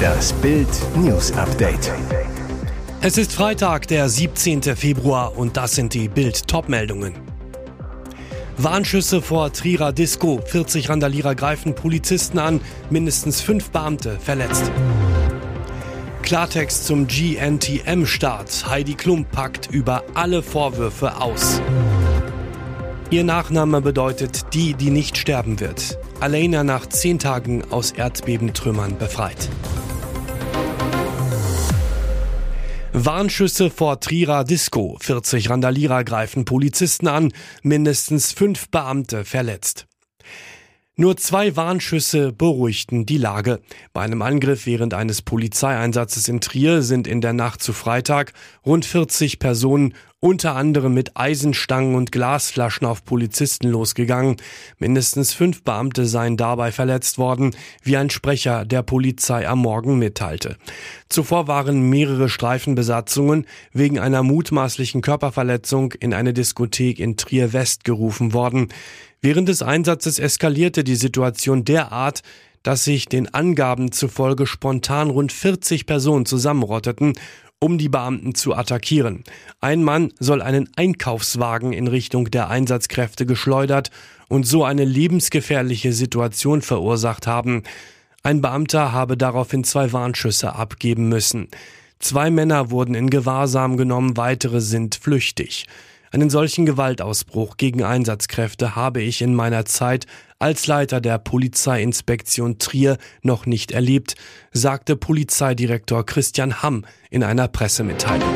Das 0.00 0.32
Bild 0.34 0.68
News 0.96 1.32
Update. 1.32 1.92
Es 3.00 3.18
ist 3.18 3.32
Freitag, 3.32 3.86
der 3.88 4.08
17. 4.08 4.62
Februar 4.76 5.36
und 5.36 5.56
das 5.56 5.72
sind 5.72 5.94
die 5.94 6.08
Bild 6.08 6.46
Topmeldungen. 6.46 7.14
Warnschüsse 8.56 9.22
vor 9.22 9.52
Trierer 9.52 9.92
Disco. 9.92 10.40
40 10.44 10.90
Randalierer 10.90 11.34
greifen 11.34 11.74
Polizisten 11.74 12.38
an, 12.38 12.60
mindestens 12.90 13.40
fünf 13.40 13.70
Beamte 13.70 14.18
verletzt. 14.18 14.70
Klartext 16.22 16.86
zum 16.86 17.06
GNTM-Start. 17.06 18.66
Heidi 18.68 18.94
Klum 18.94 19.24
packt 19.24 19.70
über 19.70 20.04
alle 20.14 20.42
Vorwürfe 20.42 21.16
aus. 21.20 21.60
Ihr 23.10 23.24
Nachname 23.24 23.80
bedeutet 23.80 24.54
die, 24.54 24.74
die 24.74 24.90
nicht 24.90 25.18
sterben 25.18 25.58
wird. 25.58 25.98
Alena 26.20 26.64
nach 26.64 26.86
zehn 26.86 27.18
Tagen 27.18 27.64
aus 27.70 27.92
Erdbebentrümmern 27.92 28.98
befreit. 28.98 29.48
Warnschüsse 32.92 33.70
vor 33.70 34.00
Trierer 34.00 34.44
Disco. 34.44 34.98
40 35.00 35.48
Randalierer 35.48 36.04
greifen 36.04 36.44
Polizisten 36.44 37.08
an, 37.08 37.32
mindestens 37.62 38.32
fünf 38.32 38.68
Beamte 38.68 39.24
verletzt. 39.24 39.86
Nur 41.00 41.16
zwei 41.16 41.56
Warnschüsse 41.56 42.30
beruhigten 42.30 43.06
die 43.06 43.16
Lage. 43.16 43.60
Bei 43.94 44.02
einem 44.02 44.20
Angriff 44.20 44.66
während 44.66 44.92
eines 44.92 45.22
Polizeieinsatzes 45.22 46.28
in 46.28 46.42
Trier 46.42 46.82
sind 46.82 47.06
in 47.06 47.22
der 47.22 47.32
Nacht 47.32 47.62
zu 47.62 47.72
Freitag 47.72 48.34
rund 48.66 48.84
40 48.84 49.38
Personen 49.38 49.94
unter 50.22 50.54
anderem 50.54 50.92
mit 50.92 51.16
Eisenstangen 51.16 51.94
und 51.94 52.12
Glasflaschen 52.12 52.86
auf 52.86 53.06
Polizisten 53.06 53.68
losgegangen. 53.68 54.36
Mindestens 54.78 55.32
fünf 55.32 55.62
Beamte 55.64 56.04
seien 56.04 56.36
dabei 56.36 56.70
verletzt 56.72 57.16
worden, 57.16 57.56
wie 57.82 57.96
ein 57.96 58.10
Sprecher 58.10 58.66
der 58.66 58.82
Polizei 58.82 59.48
am 59.48 59.60
Morgen 59.60 59.98
mitteilte. 59.98 60.58
Zuvor 61.08 61.48
waren 61.48 61.88
mehrere 61.88 62.28
Streifenbesatzungen 62.28 63.46
wegen 63.72 63.98
einer 63.98 64.22
mutmaßlichen 64.22 65.00
Körperverletzung 65.00 65.92
in 65.92 66.12
eine 66.12 66.34
Diskothek 66.34 67.00
in 67.00 67.16
Trier 67.16 67.54
West 67.54 67.84
gerufen 67.84 68.34
worden. 68.34 68.68
Während 69.22 69.48
des 69.48 69.62
Einsatzes 69.62 70.18
eskalierte 70.18 70.84
die 70.84 70.96
Situation 70.96 71.64
derart, 71.64 72.22
dass 72.62 72.84
sich 72.84 73.06
den 73.06 73.32
Angaben 73.32 73.92
zufolge 73.92 74.46
spontan 74.46 75.10
rund 75.10 75.32
40 75.32 75.86
Personen 75.86 76.26
zusammenrotteten 76.26 77.14
um 77.60 77.76
die 77.76 77.90
Beamten 77.90 78.34
zu 78.34 78.54
attackieren. 78.54 79.22
Ein 79.60 79.84
Mann 79.84 80.12
soll 80.18 80.40
einen 80.40 80.70
Einkaufswagen 80.76 81.74
in 81.74 81.86
Richtung 81.86 82.30
der 82.30 82.48
Einsatzkräfte 82.48 83.26
geschleudert 83.26 83.90
und 84.28 84.46
so 84.46 84.64
eine 84.64 84.84
lebensgefährliche 84.84 85.92
Situation 85.92 86.62
verursacht 86.62 87.26
haben. 87.26 87.62
Ein 88.22 88.40
Beamter 88.40 88.92
habe 88.92 89.16
daraufhin 89.18 89.62
zwei 89.62 89.92
Warnschüsse 89.92 90.54
abgeben 90.54 91.10
müssen. 91.10 91.48
Zwei 91.98 92.30
Männer 92.30 92.70
wurden 92.70 92.94
in 92.94 93.10
Gewahrsam 93.10 93.76
genommen, 93.76 94.16
weitere 94.16 94.62
sind 94.62 94.94
flüchtig. 94.94 95.66
Einen 96.12 96.28
solchen 96.28 96.66
Gewaltausbruch 96.66 97.56
gegen 97.56 97.84
Einsatzkräfte 97.84 98.74
habe 98.74 99.00
ich 99.00 99.22
in 99.22 99.32
meiner 99.32 99.64
Zeit 99.64 100.06
als 100.40 100.66
Leiter 100.66 101.00
der 101.00 101.18
Polizeiinspektion 101.18 102.58
Trier 102.58 102.98
noch 103.22 103.46
nicht 103.46 103.70
erlebt, 103.70 104.16
sagte 104.50 104.96
Polizeidirektor 104.96 106.04
Christian 106.04 106.64
Hamm 106.64 106.84
in 107.10 107.22
einer 107.22 107.46
Pressemitteilung. 107.46 108.28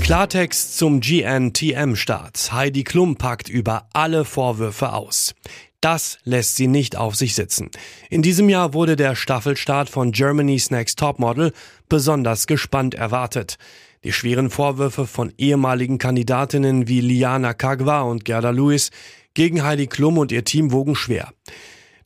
Klartext 0.00 0.78
zum 0.78 1.00
GNTM-Start. 1.00 2.52
Heidi 2.52 2.84
Klum 2.84 3.16
packt 3.16 3.48
über 3.48 3.88
alle 3.92 4.24
Vorwürfe 4.24 4.92
aus. 4.92 5.34
Das 5.80 6.18
lässt 6.22 6.54
sie 6.54 6.68
nicht 6.68 6.96
auf 6.96 7.16
sich 7.16 7.34
sitzen. 7.34 7.70
In 8.08 8.22
diesem 8.22 8.48
Jahr 8.48 8.72
wurde 8.72 8.94
der 8.94 9.16
Staffelstart 9.16 9.90
von 9.90 10.12
Germany's 10.12 10.70
Next 10.70 11.00
Topmodel 11.00 11.52
besonders 11.88 12.46
gespannt 12.46 12.94
erwartet. 12.94 13.58
Die 14.04 14.12
schweren 14.12 14.50
Vorwürfe 14.50 15.06
von 15.06 15.32
ehemaligen 15.38 15.98
Kandidatinnen 15.98 16.88
wie 16.88 17.00
Liana 17.00 17.54
Kagwa 17.54 18.02
und 18.02 18.24
Gerda 18.24 18.50
Lewis 18.50 18.90
gegen 19.34 19.62
Heidi 19.62 19.86
Klum 19.86 20.18
und 20.18 20.32
ihr 20.32 20.44
Team 20.44 20.72
wogen 20.72 20.94
schwer. 20.94 21.32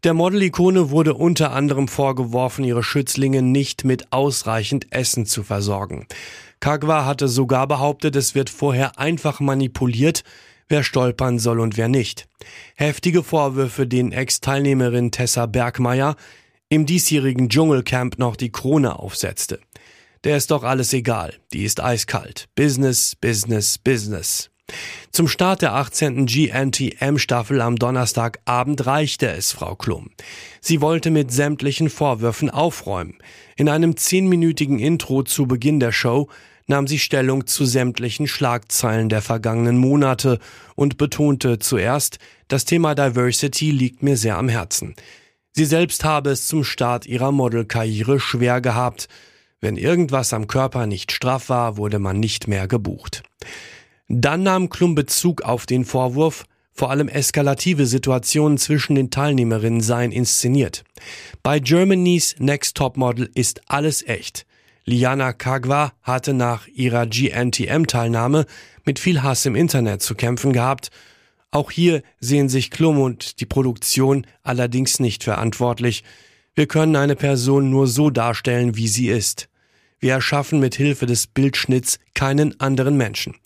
Der 0.03 0.15
Model-Ikone 0.15 0.91
wurde 0.91 1.12
unter 1.12 1.53
anderem 1.53 1.87
vorgeworfen, 1.87 2.65
ihre 2.65 2.82
Schützlinge 2.82 3.42
nicht 3.42 3.84
mit 3.84 4.12
ausreichend 4.12 4.92
Essen 4.92 5.26
zu 5.26 5.42
versorgen. 5.42 6.06
Kagwa 6.59 7.04
hatte 7.04 7.28
sogar 7.28 7.66
behauptet, 7.66 8.16
es 8.16 8.34
wird 8.34 8.48
vorher 8.48 8.98
einfach 8.98 9.41
manipuliert, 9.41 10.25
wer 10.69 10.84
stolpern 10.84 11.38
soll 11.38 11.60
und 11.60 11.76
wer 11.76 11.88
nicht. 11.88 12.28
Heftige 12.76 13.22
Vorwürfe, 13.22 13.86
denen 13.86 14.12
Ex-Teilnehmerin 14.12 15.10
Tessa 15.10 15.44
Bergmeier 15.47 16.16
im 16.70 16.86
diesjährigen 16.86 17.50
Dschungelcamp 17.50 18.19
noch 18.19 18.36
die 18.36 18.53
Krone 18.53 18.98
aufsetzte 18.98 19.60
der 20.25 20.36
ist 20.36 20.50
doch 20.50 20.64
alles 20.64 20.92
egal. 20.92 21.34
Die 21.53 21.64
ist 21.64 21.82
eiskalt. 21.82 22.48
Business, 22.54 23.16
Business, 23.16 23.78
Business. 23.78 24.50
Zum 25.12 25.26
Start 25.26 25.62
der 25.62 25.75
18. 25.75 26.26
GNTM-Staffel 26.26 27.60
am 27.60 27.76
Donnerstagabend 27.76 28.86
reichte 28.86 29.28
es 29.28 29.53
Frau 29.53 29.75
Klum. 29.75 30.10
Sie 30.60 30.80
wollte 30.80 31.10
mit 31.10 31.32
sämtlichen 31.32 31.91
Vorwürfen 31.91 32.50
aufräumen. 32.50 33.19
In 33.56 33.69
einem 33.69 33.97
zehnminütigen 33.97 34.78
Intro 34.78 35.22
zu 35.22 35.47
Beginn 35.47 35.80
der 35.80 35.92
Show 35.92 36.28
nahm 36.66 36.86
sie 36.86 37.00
Stellung 37.00 37.47
zu 37.47 37.64
sämtlichen 37.64 38.28
Schlagzeilen 38.28 39.09
der 39.09 39.22
vergangenen 39.22 39.76
Monate 39.76 40.38
und 40.76 40.98
betonte 40.98 41.59
zuerst, 41.59 42.19
das 42.47 42.64
Thema 42.64 42.94
Diversity 42.94 43.72
liegt 43.72 44.03
mir 44.03 44.16
sehr 44.16 44.38
am 44.38 44.48
Herzen. 44.48 44.94
Sie 45.53 45.64
selbst 45.64 46.04
habe 46.04 46.30
es 46.30 46.47
zum 46.47 46.62
Start 46.62 47.06
ihrer 47.06 47.32
Modelkarriere 47.32 48.20
schwer 48.20 48.60
gehabt, 48.60 49.09
wenn 49.60 49.76
irgendwas 49.76 50.32
am 50.32 50.47
Körper 50.47 50.87
nicht 50.87 51.12
straff 51.12 51.48
war, 51.48 51.76
wurde 51.76 51.98
man 51.98 52.19
nicht 52.19 52.48
mehr 52.48 52.66
gebucht. 52.66 53.22
Dann 54.09 54.43
nahm 54.43 54.71
Klum 54.71 54.94
Bezug 54.94 55.43
auf 55.43 55.66
den 55.66 55.84
Vorwurf, 55.84 56.44
vor 56.72 56.91
allem 56.91 57.09
eskalative 57.09 57.84
Situationen 57.87 58.56
zwischen 58.56 58.94
den 58.94 59.10
Teilnehmerinnen 59.10 59.82
seien 59.82 60.12
inszeniert. 60.12 60.82
Bei 61.43 61.59
Germany's 61.59 62.37
Next 62.38 62.76
Top 62.76 62.97
Model 62.97 63.31
ist 63.34 63.60
alles 63.66 64.06
echt. 64.06 64.47
Liana 64.87 65.34
Kagwa 65.34 65.92
hatte 66.03 66.32
nach 66.32 66.66
ihrer 66.66 67.06
GNTM-Teilnahme 67.06 68.47
mit 68.87 68.98
viel 68.98 69.22
Hass 69.22 69.44
im 69.44 69.56
Internet 69.56 70.00
zu 70.00 70.15
kämpfen 70.15 70.54
gehabt. 70.54 70.91
Auch 71.50 71.71
hier 71.71 72.03
sehen 72.19 72.48
sich 72.48 72.71
Klum 72.71 72.98
und 72.98 73.41
die 73.41 73.47
Produktion 73.47 74.27
allerdings 74.42 75.00
nicht 75.00 75.22
verantwortlich. 75.22 76.03
Wir 76.54 76.66
können 76.66 76.97
eine 76.97 77.15
Person 77.15 77.71
nur 77.71 77.87
so 77.87 78.09
darstellen, 78.09 78.77
wie 78.77 78.88
sie 78.88 79.09
ist. 79.09 79.50
Wir 80.00 80.15
erschaffen 80.15 80.61
mit 80.61 80.75
Hilfe 80.75 81.05
des 81.05 81.27
Bildschnitts 81.27 81.99
keinen 82.15 82.59
anderen 82.59 82.97
Menschen. 82.97 83.37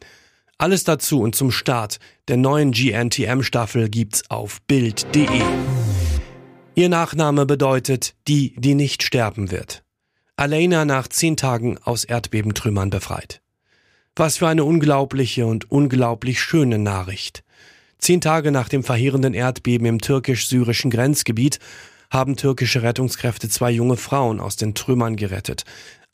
Alles 0.57 0.85
dazu 0.85 1.21
und 1.21 1.35
zum 1.35 1.51
Start 1.51 1.99
der 2.29 2.37
neuen 2.37 2.71
GNTM-Staffel 2.71 3.89
gibt's 3.89 4.31
auf 4.31 4.63
Bild.de. 4.63 5.43
Ihr 6.77 6.89
Nachname 6.89 7.45
bedeutet 7.45 8.15
die, 8.29 8.55
die 8.57 8.77
nicht 8.77 9.03
sterben 9.03 9.51
wird. 9.51 9.83
Alena 10.37 10.85
nach 10.85 11.09
zehn 11.09 11.37
Tagen 11.37 11.77
aus 11.83 12.05
Erdbebentrümmern 12.05 12.91
befreit. 12.91 13.41
Was 14.15 14.37
für 14.37 14.47
eine 14.47 14.65
unglaubliche 14.65 15.47
und 15.47 15.73
unglaublich 15.73 16.41
schöne 16.41 16.79
Nachricht. 16.79 17.43
Zehn 17.99 18.21
Tage 18.21 18.53
nach 18.53 18.69
dem 18.69 18.85
verheerenden 18.85 19.35
Erdbeben 19.35 19.87
im 19.89 20.01
türkisch-syrischen 20.01 20.93
Grenzgebiet 20.93 21.59
haben 22.11 22.37
türkische 22.37 22.83
Rettungskräfte 22.83 23.49
zwei 23.49 23.73
junge 23.73 23.97
Frauen 23.97 24.39
aus 24.39 24.55
den 24.55 24.75
Trümmern 24.75 25.17
gerettet. 25.17 25.65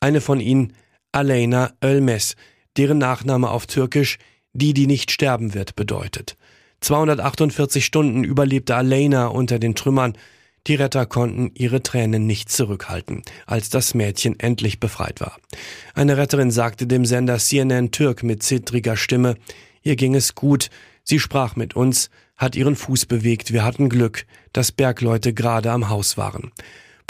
Eine 0.01 0.19
von 0.19 0.39
ihnen, 0.39 0.73
Aleyna 1.11 1.73
Ölmes, 1.83 2.35
deren 2.75 2.97
Nachname 2.97 3.49
auf 3.51 3.67
Türkisch 3.67 4.17
die, 4.53 4.73
die 4.73 4.87
nicht 4.87 5.11
sterben 5.11 5.53
wird, 5.53 5.75
bedeutet. 5.75 6.35
248 6.81 7.85
Stunden 7.85 8.23
überlebte 8.23 8.75
Aleyna 8.75 9.27
unter 9.27 9.59
den 9.59 9.75
Trümmern. 9.75 10.17
Die 10.67 10.75
Retter 10.75 11.05
konnten 11.05 11.51
ihre 11.53 11.83
Tränen 11.83 12.25
nicht 12.25 12.49
zurückhalten, 12.49 13.21
als 13.45 13.69
das 13.69 13.93
Mädchen 13.93 14.39
endlich 14.39 14.79
befreit 14.79 15.21
war. 15.21 15.37
Eine 15.93 16.17
Retterin 16.17 16.51
sagte 16.51 16.87
dem 16.87 17.05
Sender 17.05 17.37
CNN 17.37 17.91
Türk 17.91 18.23
mit 18.23 18.43
zittriger 18.43 18.97
Stimme, 18.97 19.35
ihr 19.83 19.95
ging 19.95 20.15
es 20.15 20.35
gut, 20.35 20.69
sie 21.03 21.19
sprach 21.19 21.55
mit 21.55 21.75
uns, 21.75 22.09
hat 22.35 22.55
ihren 22.55 22.75
Fuß 22.75 23.05
bewegt, 23.05 23.53
wir 23.53 23.63
hatten 23.63 23.87
Glück, 23.87 24.25
dass 24.51 24.71
Bergleute 24.71 25.33
gerade 25.33 25.71
am 25.71 25.89
Haus 25.89 26.17
waren. 26.17 26.51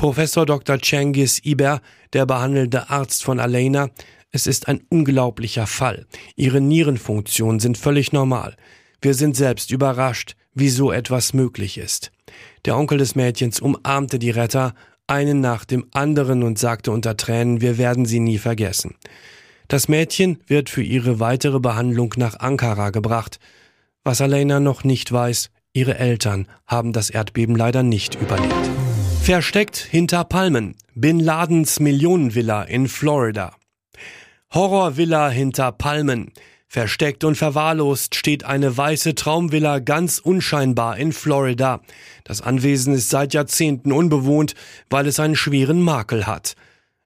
Professor 0.02 0.48
Dr. 0.48 0.82
Cengiz 0.82 1.42
Iber, 1.44 1.80
der 2.14 2.26
behandelnde 2.26 2.90
Arzt 2.90 3.24
von 3.24 3.40
Alena, 3.40 3.92
es 4.32 4.48
ist 4.48 4.68
ein 4.68 4.82
unglaublicher 4.90 5.68
Fall. 5.68 6.08
Ihre 6.36 6.60
Nierenfunktionen 6.60 7.60
sind 7.60 7.78
völlig 7.78 8.12
normal. 8.12 8.56
Wir 9.00 9.14
sind 9.14 9.36
selbst 9.36 9.70
überrascht, 9.70 10.36
wie 10.56 10.70
so 10.70 10.92
etwas 10.92 11.36
möglich 11.36 11.78
ist. 11.78 12.12
Der 12.66 12.78
Onkel 12.78 12.98
des 12.98 13.14
Mädchens 13.14 13.60
umarmte 13.60 14.18
die 14.18 14.32
Retter, 14.32 14.74
einen 15.06 15.40
nach 15.40 15.66
dem 15.66 15.86
anderen 15.92 16.42
und 16.42 16.58
sagte 16.58 16.90
unter 16.90 17.16
Tränen, 17.16 17.62
wir 17.62 17.78
werden 17.78 18.06
sie 18.06 18.20
nie 18.20 18.40
vergessen. 18.40 18.96
Das 19.68 19.88
Mädchen 19.88 20.40
wird 20.48 20.72
für 20.72 20.82
ihre 20.82 21.20
weitere 21.20 21.60
Behandlung 21.60 22.12
nach 22.18 22.40
Ankara 22.40 22.90
gebracht. 22.90 23.40
Was 24.04 24.20
Alena 24.20 24.60
noch 24.60 24.84
nicht 24.84 25.12
weiß, 25.12 25.52
ihre 25.74 26.00
Eltern 26.00 26.48
haben 26.66 26.92
das 26.92 27.12
Erdbeben 27.12 27.56
leider 27.56 27.84
nicht 27.84 28.16
überlebt. 28.16 28.81
Versteckt 29.24 29.78
hinter 29.78 30.24
Palmen. 30.24 30.76
Bin 30.96 31.20
Ladens 31.20 31.80
Millionenvilla 31.80 32.64
in 32.64 32.88
Florida. 32.88 33.56
Horrorvilla 34.52 35.30
hinter 35.30 35.72
Palmen. 35.72 36.32
Versteckt 36.68 37.24
und 37.24 37.36
verwahrlost 37.36 38.16
steht 38.16 38.46
eine 38.46 38.76
weiße 38.76 39.14
Traumvilla 39.14 39.78
ganz 39.78 40.18
unscheinbar 40.18 40.98
in 40.98 41.14
Florida. 41.14 41.82
Das 42.24 42.42
Anwesen 42.42 42.96
ist 42.96 43.10
seit 43.10 43.36
Jahrzehnten 43.36 43.92
unbewohnt, 43.92 44.56
weil 44.90 45.06
es 45.06 45.20
einen 45.20 45.36
schweren 45.36 45.82
Makel 45.82 46.26
hat. 46.26 46.56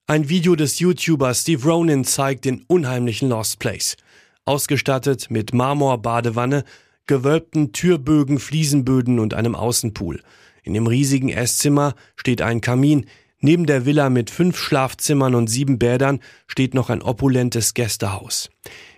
Ein 0.08 0.30
Video 0.30 0.56
des 0.56 0.80
YouTubers 0.80 1.42
Steve 1.42 1.68
Ronin 1.68 2.06
zeigt 2.06 2.46
den 2.46 2.64
unheimlichen 2.68 3.28
Lost 3.28 3.60
Place. 3.60 3.98
Ausgestattet 4.46 5.30
mit 5.30 5.54
Marmorbadewanne, 5.54 6.64
gewölbten 7.08 7.74
Türbögen, 7.74 8.40
Fliesenböden 8.40 9.20
und 9.20 9.34
einem 9.34 9.54
Außenpool. 9.54 10.22
In 10.66 10.74
dem 10.74 10.88
riesigen 10.88 11.30
Esszimmer 11.30 11.96
steht 12.16 12.42
ein 12.42 12.60
Kamin. 12.60 13.06
Neben 13.40 13.68
der 13.68 13.86
Villa 13.86 14.10
mit 14.10 14.32
fünf 14.32 14.58
Schlafzimmern 14.58 15.36
und 15.36 15.48
sieben 15.48 15.78
Bädern 15.78 16.20
steht 16.48 16.74
noch 16.74 16.90
ein 16.90 17.04
opulentes 17.04 17.76
Gästehaus. 17.76 18.50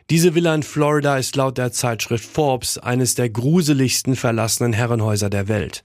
Diese 0.10 0.34
Villa 0.34 0.56
in 0.56 0.64
Florida 0.64 1.18
ist 1.18 1.36
laut 1.36 1.58
der 1.58 1.74
Zeitschrift 1.74 2.24
Forbes 2.24 2.78
eines 2.78 3.16
der 3.16 3.30
gruseligsten 3.30 4.16
verlassenen 4.16 4.72
Herrenhäuser 4.72 5.30
der 5.30 5.50
Welt. 5.50 5.84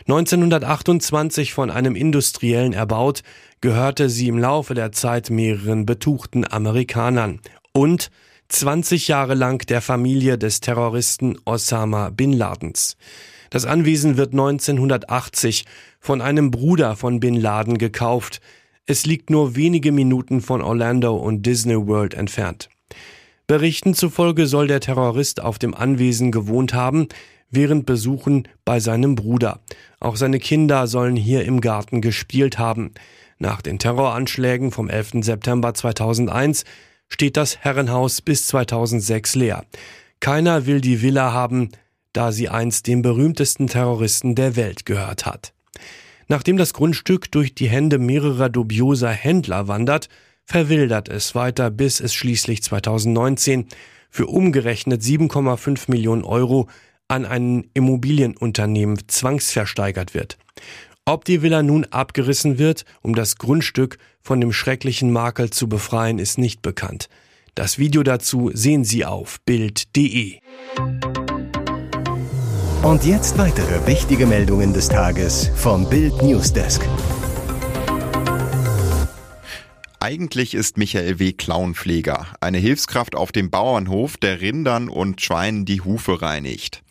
1928 0.00 1.54
von 1.54 1.70
einem 1.70 1.96
Industriellen 1.96 2.74
erbaut, 2.74 3.22
gehörte 3.62 4.10
sie 4.10 4.28
im 4.28 4.36
Laufe 4.36 4.74
der 4.74 4.92
Zeit 4.92 5.30
mehreren 5.30 5.86
betuchten 5.86 6.44
Amerikanern 6.46 7.40
und 7.72 8.10
20 8.48 9.08
Jahre 9.08 9.32
lang 9.32 9.66
der 9.66 9.80
Familie 9.80 10.36
des 10.36 10.60
Terroristen 10.60 11.38
Osama 11.46 12.10
bin 12.10 12.34
Ladens. 12.34 12.98
Das 13.54 13.66
Anwesen 13.66 14.16
wird 14.16 14.32
1980 14.32 15.64
von 16.00 16.20
einem 16.20 16.50
Bruder 16.50 16.96
von 16.96 17.20
Bin 17.20 17.36
Laden 17.36 17.78
gekauft. 17.78 18.40
Es 18.84 19.06
liegt 19.06 19.30
nur 19.30 19.54
wenige 19.54 19.92
Minuten 19.92 20.40
von 20.40 20.60
Orlando 20.60 21.14
und 21.14 21.46
Disney 21.46 21.76
World 21.76 22.14
entfernt. 22.14 22.68
Berichten 23.46 23.94
zufolge 23.94 24.48
soll 24.48 24.66
der 24.66 24.80
Terrorist 24.80 25.40
auf 25.40 25.60
dem 25.60 25.72
Anwesen 25.72 26.32
gewohnt 26.32 26.74
haben, 26.74 27.06
während 27.48 27.86
Besuchen 27.86 28.48
bei 28.64 28.80
seinem 28.80 29.14
Bruder. 29.14 29.60
Auch 30.00 30.16
seine 30.16 30.40
Kinder 30.40 30.88
sollen 30.88 31.14
hier 31.14 31.44
im 31.44 31.60
Garten 31.60 32.00
gespielt 32.00 32.58
haben. 32.58 32.90
Nach 33.38 33.62
den 33.62 33.78
Terroranschlägen 33.78 34.72
vom 34.72 34.90
11. 34.90 35.22
September 35.22 35.74
2001 35.74 36.64
steht 37.08 37.36
das 37.36 37.58
Herrenhaus 37.58 38.20
bis 38.20 38.48
2006 38.48 39.36
leer. 39.36 39.64
Keiner 40.18 40.66
will 40.66 40.80
die 40.80 41.02
Villa 41.02 41.32
haben, 41.32 41.68
da 42.14 42.32
sie 42.32 42.48
einst 42.48 42.86
dem 42.86 43.02
berühmtesten 43.02 43.66
Terroristen 43.66 44.34
der 44.34 44.56
Welt 44.56 44.86
gehört 44.86 45.26
hat. 45.26 45.52
Nachdem 46.28 46.56
das 46.56 46.72
Grundstück 46.72 47.30
durch 47.30 47.54
die 47.54 47.68
Hände 47.68 47.98
mehrerer 47.98 48.48
dubioser 48.48 49.10
Händler 49.10 49.68
wandert, 49.68 50.08
verwildert 50.44 51.08
es 51.08 51.34
weiter, 51.34 51.70
bis 51.70 52.00
es 52.00 52.14
schließlich 52.14 52.62
2019 52.62 53.66
für 54.10 54.26
umgerechnet 54.26 55.02
7,5 55.02 55.90
Millionen 55.90 56.24
Euro 56.24 56.68
an 57.08 57.26
ein 57.26 57.68
Immobilienunternehmen 57.74 58.98
zwangsversteigert 59.08 60.14
wird. 60.14 60.38
Ob 61.04 61.24
die 61.26 61.42
Villa 61.42 61.62
nun 61.62 61.84
abgerissen 61.84 62.58
wird, 62.58 62.86
um 63.02 63.14
das 63.14 63.36
Grundstück 63.36 63.98
von 64.22 64.40
dem 64.40 64.52
schrecklichen 64.52 65.12
Makel 65.12 65.50
zu 65.50 65.68
befreien, 65.68 66.18
ist 66.18 66.38
nicht 66.38 66.62
bekannt. 66.62 67.08
Das 67.54 67.78
Video 67.78 68.02
dazu 68.02 68.50
sehen 68.54 68.84
Sie 68.84 69.04
auf 69.04 69.40
Bild.de. 69.44 70.38
Und 72.84 73.06
jetzt 73.06 73.38
weitere 73.38 73.86
wichtige 73.86 74.26
Meldungen 74.26 74.74
des 74.74 74.90
Tages 74.90 75.50
vom 75.56 75.88
Bild 75.88 76.20
Newsdesk. 76.20 76.86
Eigentlich 80.00 80.52
ist 80.52 80.76
Michael 80.76 81.18
W. 81.18 81.32
Clownpfleger, 81.32 82.26
eine 82.42 82.58
Hilfskraft 82.58 83.14
auf 83.14 83.32
dem 83.32 83.50
Bauernhof, 83.50 84.18
der 84.18 84.42
Rindern 84.42 84.90
und 84.90 85.22
Schweinen 85.22 85.64
die 85.64 85.80
Hufe 85.80 86.20
reinigt. 86.20 86.82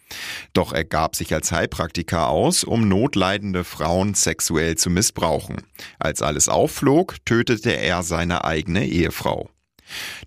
Doch 0.54 0.74
er 0.74 0.84
gab 0.84 1.16
sich 1.16 1.32
als 1.32 1.52
Heilpraktiker 1.52 2.28
aus, 2.28 2.64
um 2.64 2.88
notleidende 2.88 3.64
Frauen 3.64 4.16
sexuell 4.16 4.76
zu 4.76 4.90
missbrauchen. 4.90 5.58
Als 6.00 6.24
alles 6.24 6.50
aufflog, 6.50 7.18
tötete 7.24 7.70
er 7.70 8.02
seine 8.02 8.46
eigene 8.46 8.88
Ehefrau. 8.88 9.53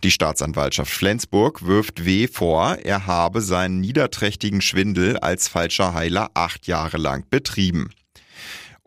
Die 0.03 0.11
Staatsanwaltschaft 0.11 0.93
Flensburg 0.93 1.67
wirft 1.67 2.05
W. 2.05 2.29
vor, 2.29 2.77
er 2.83 3.07
habe 3.07 3.41
seinen 3.41 3.81
niederträchtigen 3.81 4.61
Schwindel 4.61 5.19
als 5.19 5.49
falscher 5.49 5.95
Heiler 5.95 6.31
acht 6.35 6.67
Jahre 6.67 6.97
lang 6.97 7.25
betrieben. 7.31 7.91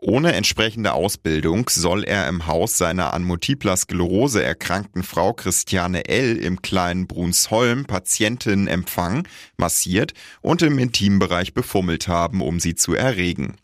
Ohne 0.02 0.32
entsprechende 0.32 0.94
Ausbildung 0.94 1.68
soll 1.68 2.04
er 2.04 2.26
im 2.26 2.46
Haus 2.46 2.78
seiner 2.78 3.12
an 3.12 3.22
multipler 3.22 3.76
Sklerose 3.76 4.42
erkrankten 4.42 5.02
Frau 5.02 5.34
Christiane 5.34 6.08
L. 6.08 6.38
im 6.38 6.62
kleinen 6.62 7.06
Brunsholm 7.06 7.84
Patientinnen 7.84 8.66
empfangen, 8.66 9.28
massiert 9.58 10.14
und 10.40 10.62
im 10.62 10.78
Intimbereich 10.78 11.52
befummelt 11.52 12.08
haben, 12.08 12.40
um 12.40 12.60
sie 12.60 12.74
zu 12.74 12.94
erregen. 12.94 13.56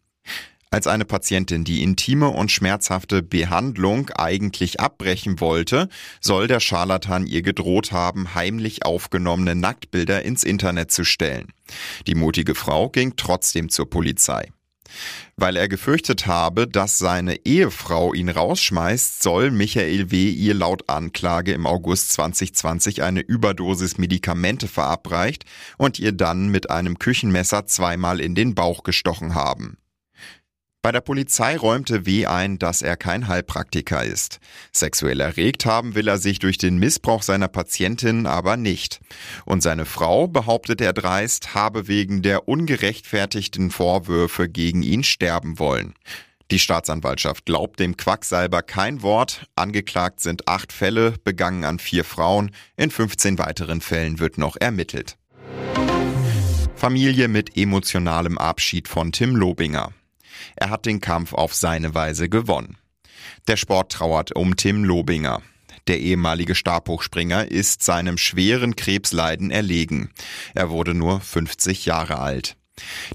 Als 0.70 0.88
eine 0.88 1.04
Patientin 1.04 1.64
die 1.64 1.82
intime 1.82 2.28
und 2.28 2.50
schmerzhafte 2.50 3.22
Behandlung 3.22 4.10
eigentlich 4.10 4.80
abbrechen 4.80 5.38
wollte, 5.40 5.88
soll 6.20 6.48
der 6.48 6.60
Scharlatan 6.60 7.26
ihr 7.26 7.42
gedroht 7.42 7.92
haben, 7.92 8.34
heimlich 8.34 8.84
aufgenommene 8.84 9.54
Nacktbilder 9.54 10.22
ins 10.22 10.42
Internet 10.42 10.90
zu 10.90 11.04
stellen. 11.04 11.52
Die 12.06 12.16
mutige 12.16 12.54
Frau 12.54 12.88
ging 12.88 13.14
trotzdem 13.16 13.68
zur 13.68 13.88
Polizei. 13.88 14.50
Weil 15.36 15.56
er 15.56 15.68
gefürchtet 15.68 16.26
habe, 16.26 16.66
dass 16.66 16.98
seine 16.98 17.44
Ehefrau 17.44 18.14
ihn 18.14 18.28
rausschmeißt, 18.28 19.22
soll 19.22 19.50
Michael 19.50 20.10
W. 20.10 20.30
ihr 20.30 20.54
laut 20.54 20.88
Anklage 20.88 21.52
im 21.52 21.66
August 21.66 22.12
2020 22.14 23.02
eine 23.02 23.20
Überdosis 23.20 23.98
Medikamente 23.98 24.68
verabreicht 24.68 25.44
und 25.76 25.98
ihr 25.98 26.12
dann 26.12 26.48
mit 26.48 26.70
einem 26.70 26.98
Küchenmesser 26.98 27.66
zweimal 27.66 28.20
in 28.20 28.34
den 28.34 28.54
Bauch 28.54 28.82
gestochen 28.82 29.34
haben. 29.34 29.76
Bei 30.87 30.93
der 30.93 31.00
Polizei 31.00 31.56
räumte 31.56 32.06
W. 32.06 32.27
ein, 32.27 32.61
dass 32.61 32.81
er 32.81 32.97
kein 32.97 33.27
Heilpraktiker 33.27 34.05
ist. 34.05 34.38
Sexuell 34.71 35.19
erregt 35.19 35.67
haben 35.67 35.97
will 35.97 36.06
er 36.06 36.19
sich 36.19 36.38
durch 36.38 36.59
den 36.59 36.79
Missbrauch 36.79 37.25
seiner 37.25 37.49
Patientin 37.49 38.25
aber 38.25 38.56
nicht. 38.56 39.00
Und 39.47 39.65
seine 39.65 39.85
Frau, 39.85 40.29
behauptet 40.29 40.81
er 40.81 40.93
dreist, 40.93 41.56
habe 41.56 41.88
wegen 41.88 42.23
der 42.23 42.47
ungerechtfertigten 42.47 43.73
Vorwürfe 43.73 44.49
gegen 44.49 44.85
ihn 44.85 45.03
sterben 45.03 45.59
wollen. 45.59 45.94
Die 46.53 46.61
Staatsanwaltschaft 46.61 47.47
glaubt 47.47 47.81
dem 47.81 47.97
Quacksalber 47.97 48.62
kein 48.62 49.03
Wort. 49.03 49.47
Angeklagt 49.56 50.21
sind 50.21 50.47
acht 50.47 50.73
Fälle, 50.73 51.14
begangen 51.25 51.64
an 51.64 51.81
vier 51.81 52.05
Frauen. 52.05 52.52
In 52.76 52.93
15 52.93 53.38
weiteren 53.38 53.81
Fällen 53.81 54.21
wird 54.21 54.38
noch 54.38 54.57
ermittelt. 54.57 55.19
Familie 56.76 57.26
mit 57.26 57.57
emotionalem 57.57 58.38
Abschied 58.38 58.87
von 58.87 59.11
Tim 59.11 59.35
Lobinger. 59.35 59.93
Er 60.57 60.71
hat 60.71 60.87
den 60.87 61.00
Kampf 61.00 61.33
auf 61.33 61.55
seine 61.55 61.95
Weise 61.95 62.28
gewonnen. 62.28 62.78
Der 63.49 63.57
Sport 63.57 63.93
trauert 63.93 64.35
um 64.35 64.57
Tim 64.57 64.85
Lobinger. 64.85 65.43
Der 65.87 66.00
ehemalige 66.00 66.55
Stabhochspringer 66.55 67.50
ist 67.50 67.83
seinem 67.83 68.19
schweren 68.19 68.75
Krebsleiden 68.75 69.50
erlegen. 69.50 70.11
Er 70.55 70.71
wurde 70.71 70.95
nur 70.95 71.21
50 71.21 71.87
Jahre 71.87 72.19
alt. 72.19 72.57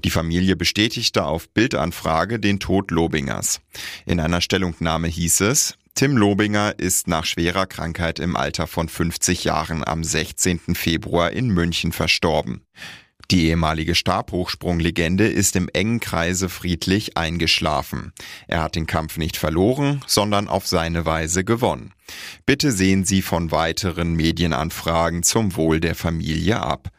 Die 0.04 0.10
Familie 0.10 0.56
bestätigte 0.56 1.24
auf 1.24 1.48
Bildanfrage 1.50 2.40
den 2.40 2.58
Tod 2.58 2.90
Lobingers. 2.90 3.60
In 4.06 4.20
einer 4.20 4.40
Stellungnahme 4.40 5.08
hieß 5.08 5.42
es, 5.42 5.76
Tim 5.94 6.16
Lobinger 6.16 6.78
ist 6.78 7.06
nach 7.06 7.26
schwerer 7.26 7.66
Krankheit 7.66 8.18
im 8.18 8.34
Alter 8.34 8.66
von 8.66 8.88
50 8.88 9.44
Jahren 9.44 9.86
am 9.86 10.02
16. 10.02 10.74
Februar 10.74 11.30
in 11.32 11.48
München 11.48 11.92
verstorben. 11.92 12.62
Die 13.30 13.46
ehemalige 13.46 13.94
Stabhochsprunglegende 13.94 15.26
ist 15.26 15.56
im 15.56 15.68
engen 15.68 16.00
Kreise 16.00 16.48
friedlich 16.48 17.16
eingeschlafen. 17.16 18.12
Er 18.46 18.62
hat 18.62 18.76
den 18.76 18.86
Kampf 18.86 19.16
nicht 19.16 19.36
verloren, 19.36 20.02
sondern 20.06 20.48
auf 20.48 20.66
seine 20.66 21.06
Weise 21.06 21.44
gewonnen. 21.44 21.92
Bitte 22.44 22.72
sehen 22.72 23.04
Sie 23.04 23.22
von 23.22 23.50
weiteren 23.50 24.14
Medienanfragen 24.14 25.22
zum 25.22 25.56
Wohl 25.56 25.80
der 25.80 25.94
Familie 25.94 26.60
ab. 26.60 26.90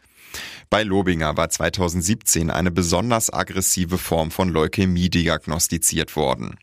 Bei 0.70 0.82
Lobinger 0.82 1.38
war 1.38 1.50
2017 1.50 2.50
eine 2.50 2.72
besonders 2.72 3.32
aggressive 3.32 4.00
Form 4.00 4.32
von 4.32 4.50
Leukämie 4.50 5.12
diagnostiziert 5.12 6.16
worden. 6.16 6.58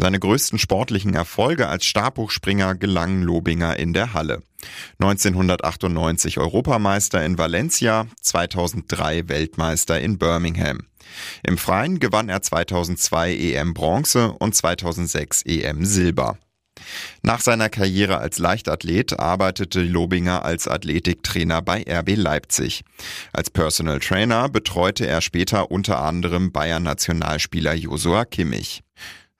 Seine 0.00 0.18
größten 0.18 0.58
sportlichen 0.58 1.12
Erfolge 1.12 1.68
als 1.68 1.84
Stabhochspringer 1.84 2.74
gelangen 2.74 3.20
Lobinger 3.22 3.78
in 3.78 3.92
der 3.92 4.14
Halle. 4.14 4.42
1998 4.98 6.38
Europameister 6.38 7.22
in 7.22 7.36
Valencia, 7.36 8.06
2003 8.22 9.28
Weltmeister 9.28 10.00
in 10.00 10.16
Birmingham. 10.16 10.86
Im 11.42 11.58
Freien 11.58 12.00
gewann 12.00 12.30
er 12.30 12.40
2002 12.40 13.36
EM 13.36 13.74
Bronze 13.74 14.32
und 14.32 14.54
2006 14.54 15.42
EM 15.42 15.84
Silber. 15.84 16.38
Nach 17.20 17.42
seiner 17.42 17.68
Karriere 17.68 18.16
als 18.16 18.38
Leichtathlet 18.38 19.20
arbeitete 19.20 19.82
Lobinger 19.82 20.46
als 20.46 20.66
Athletiktrainer 20.66 21.60
bei 21.60 21.84
RB 21.86 22.16
Leipzig. 22.16 22.84
Als 23.34 23.50
Personal 23.50 24.00
Trainer 24.00 24.48
betreute 24.48 25.06
er 25.06 25.20
später 25.20 25.70
unter 25.70 26.00
anderem 26.00 26.52
Bayern-Nationalspieler 26.52 27.74
Josua 27.74 28.24
Kimmich. 28.24 28.82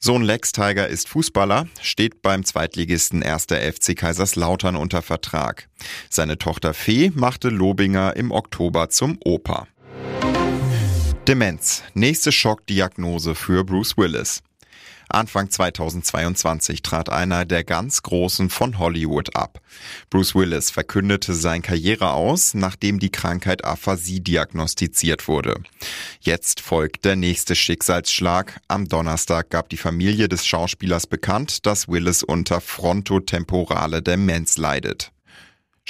Sohn 0.02 0.23
Lex 0.23 0.52
Tiger 0.52 0.88
ist 0.88 1.11
Fußballer, 1.11 1.66
steht 1.83 2.23
beim 2.23 2.42
Zweitligisten 2.42 3.23
1. 3.23 3.49
FC 3.50 3.95
Kaiserslautern 3.95 4.75
unter 4.75 5.02
Vertrag. 5.02 5.69
Seine 6.09 6.38
Tochter 6.38 6.73
Fee 6.73 7.12
machte 7.14 7.50
Lobinger 7.50 8.16
im 8.16 8.30
Oktober 8.30 8.88
zum 8.88 9.19
Opa. 9.23 9.66
Demenz. 11.28 11.83
Nächste 11.92 12.33
Schockdiagnose 12.33 13.35
für 13.35 13.62
Bruce 13.62 13.99
Willis. 13.99 14.42
Anfang 15.11 15.50
2022 15.50 16.83
trat 16.83 17.09
einer 17.09 17.45
der 17.45 17.64
ganz 17.64 18.02
Großen 18.02 18.50
von 18.50 18.79
Hollywood 18.79 19.37
ab. 19.37 19.61
Bruce 20.11 20.35
Willis 20.35 20.71
verkündete 20.71 21.35
sein 21.35 21.62
Karriere 21.62 22.12
aus, 22.12 22.55
nachdem 22.55 22.99
die 22.99 23.11
Krankheit 23.11 23.64
Aphasie 23.64 24.21
diagnostiziert 24.21 25.29
wurde. 25.29 25.62
Jetzt 26.21 26.61
folgt 26.61 27.05
der 27.05 27.17
nächste 27.17 27.55
Schicksalsschlag. 27.55 28.61
Am 28.69 28.88
Donnerstag 28.88 29.50
gab 29.50 29.69
die 29.69 29.76
Familie 29.76 30.29
des 30.29 30.47
Schauspielers 30.47 31.07
bekannt, 31.07 31.67
dass 31.67 31.88
Willis 31.88 32.23
unter 32.23 32.61
frontotemporale 32.61 34.02
Demenz 34.02 34.57
leidet. 34.59 35.12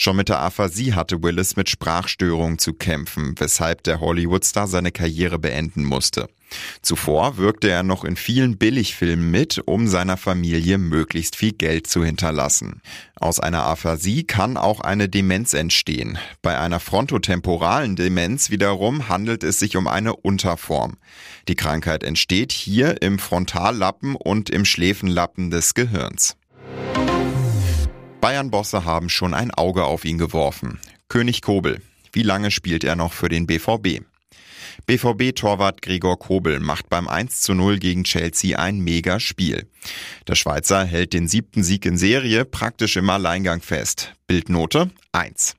Schon 0.02 0.16
mit 0.16 0.30
der 0.30 0.40
Aphasie 0.40 0.94
hatte 0.94 1.22
Willis 1.22 1.56
mit 1.56 1.68
Sprachstörungen 1.68 2.58
zu 2.58 2.72
kämpfen, 2.72 3.34
weshalb 3.36 3.82
der 3.82 4.00
Hollywoodstar 4.00 4.66
seine 4.66 4.92
Karriere 4.92 5.38
beenden 5.38 5.84
musste. 5.84 6.30
Zuvor 6.80 7.36
wirkte 7.36 7.68
er 7.68 7.82
noch 7.82 8.04
in 8.04 8.16
vielen 8.16 8.56
Billigfilmen 8.56 9.30
mit, 9.30 9.60
um 9.66 9.88
seiner 9.88 10.16
Familie 10.16 10.78
möglichst 10.78 11.36
viel 11.36 11.52
Geld 11.52 11.86
zu 11.86 12.02
hinterlassen. 12.02 12.80
Aus 13.16 13.40
einer 13.40 13.64
Aphasie 13.64 14.24
kann 14.24 14.56
auch 14.56 14.80
eine 14.80 15.10
Demenz 15.10 15.52
entstehen. 15.52 16.16
Bei 16.40 16.58
einer 16.58 16.80
frontotemporalen 16.80 17.94
Demenz 17.94 18.48
wiederum 18.48 19.10
handelt 19.10 19.44
es 19.44 19.58
sich 19.58 19.76
um 19.76 19.86
eine 19.86 20.16
Unterform. 20.16 20.96
Die 21.46 21.56
Krankheit 21.56 22.04
entsteht 22.04 22.52
hier 22.52 23.02
im 23.02 23.18
Frontallappen 23.18 24.16
und 24.16 24.48
im 24.48 24.64
Schläfenlappen 24.64 25.50
des 25.50 25.74
Gehirns. 25.74 26.38
Bayern-Bosse 28.20 28.84
haben 28.84 29.08
schon 29.08 29.32
ein 29.32 29.50
Auge 29.50 29.84
auf 29.84 30.04
ihn 30.04 30.18
geworfen. 30.18 30.78
König 31.08 31.40
Kobel. 31.40 31.80
Wie 32.12 32.22
lange 32.22 32.50
spielt 32.50 32.84
er 32.84 32.94
noch 32.94 33.14
für 33.14 33.30
den 33.30 33.46
BVB? 33.46 34.02
BVB-Torwart 34.86 35.80
Gregor 35.80 36.18
Kobel 36.18 36.60
macht 36.60 36.90
beim 36.90 37.08
1 37.08 37.40
zu 37.40 37.54
0 37.54 37.78
gegen 37.78 38.04
Chelsea 38.04 38.58
ein 38.58 38.80
Mega-Spiel. 38.80 39.68
Der 40.26 40.34
Schweizer 40.34 40.84
hält 40.84 41.12
den 41.14 41.28
siebten 41.28 41.62
Sieg 41.62 41.86
in 41.86 41.96
Serie 41.96 42.44
praktisch 42.44 42.96
im 42.96 43.08
Alleingang 43.08 43.62
fest. 43.62 44.12
Bildnote 44.26 44.90
1. 45.12 45.56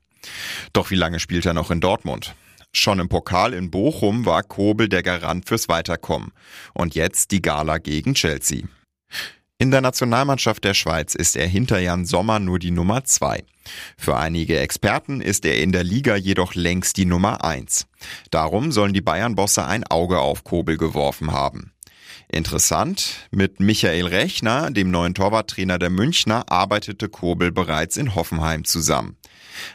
Doch 0.72 0.90
wie 0.90 0.96
lange 0.96 1.18
spielt 1.18 1.46
er 1.46 1.54
noch 1.54 1.70
in 1.70 1.80
Dortmund? 1.80 2.34
Schon 2.72 3.00
im 3.00 3.08
Pokal 3.08 3.54
in 3.54 3.70
Bochum 3.70 4.24
war 4.24 4.42
Kobel 4.42 4.88
der 4.88 5.02
Garant 5.02 5.48
fürs 5.48 5.68
Weiterkommen. 5.68 6.32
Und 6.74 6.94
jetzt 6.94 7.32
die 7.32 7.42
Gala 7.42 7.78
gegen 7.78 8.14
Chelsea. 8.14 8.62
In 9.62 9.70
der 9.70 9.80
Nationalmannschaft 9.80 10.64
der 10.64 10.74
Schweiz 10.74 11.14
ist 11.14 11.36
er 11.36 11.46
hinter 11.46 11.78
Jan 11.78 12.04
Sommer 12.04 12.40
nur 12.40 12.58
die 12.58 12.72
Nummer 12.72 13.04
zwei. 13.04 13.44
Für 13.96 14.16
einige 14.16 14.58
Experten 14.58 15.20
ist 15.20 15.44
er 15.44 15.60
in 15.60 15.70
der 15.70 15.84
Liga 15.84 16.16
jedoch 16.16 16.56
längst 16.56 16.96
die 16.96 17.04
Nummer 17.04 17.44
eins. 17.44 17.86
Darum 18.32 18.72
sollen 18.72 18.92
die 18.92 19.00
Bayern-Bosse 19.00 19.64
ein 19.64 19.84
Auge 19.84 20.18
auf 20.18 20.42
Kobel 20.42 20.76
geworfen 20.78 21.30
haben. 21.30 21.70
Interessant, 22.26 23.28
mit 23.30 23.60
Michael 23.60 24.06
Rechner, 24.06 24.70
dem 24.72 24.90
neuen 24.90 25.14
Torwarttrainer 25.14 25.78
der 25.78 25.90
Münchner, 25.90 26.50
arbeitete 26.50 27.08
Kobel 27.08 27.52
bereits 27.52 27.96
in 27.96 28.14
Hoffenheim 28.16 28.64
zusammen. 28.64 29.16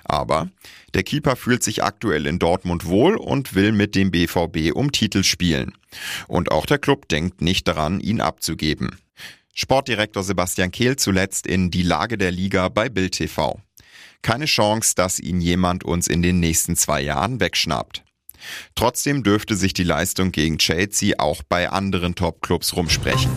Aber 0.04 0.50
der 0.96 1.04
Keeper 1.04 1.36
fühlt 1.36 1.64
sich 1.64 1.84
aktuell 1.84 2.26
in 2.26 2.40
Dortmund 2.40 2.86
wohl 2.86 3.16
und 3.16 3.56
will 3.56 3.72
mit 3.72 3.96
dem 3.96 4.12
BVB 4.12 4.74
um 4.74 4.92
Titel 4.92 5.24
spielen. 5.24 5.74
Und 6.28 6.52
auch 6.52 6.66
der 6.66 6.80
Club 6.80 7.08
denkt 7.08 7.42
nicht 7.42 7.68
daran, 7.68 8.00
ihn 8.00 8.20
abzugeben. 8.20 8.98
Sportdirektor 9.60 10.22
Sebastian 10.22 10.70
Kehl 10.70 10.98
zuletzt 10.98 11.48
in 11.48 11.72
Die 11.72 11.82
Lage 11.82 12.20
der 12.20 12.30
Liga 12.30 12.70
bei 12.70 12.90
Bild 12.90 13.14
TV. 13.14 13.60
Keine 14.22 14.46
Chance, 14.46 14.94
dass 14.96 15.18
ihn 15.18 15.42
jemand 15.42 15.84
uns 15.84 16.08
in 16.08 16.22
den 16.22 16.40
nächsten 16.40 16.76
zwei 16.76 17.02
Jahren 17.02 17.40
wegschnappt. 17.40 18.04
Trotzdem 18.76 19.24
dürfte 19.24 19.56
sich 19.56 19.74
die 19.74 19.84
Leistung 19.84 20.32
gegen 20.32 20.60
Chelsea 20.60 21.16
auch 21.18 21.42
bei 21.42 21.72
anderen 21.72 22.14
Topclubs 22.14 22.76
rumsprechen. 22.76 23.32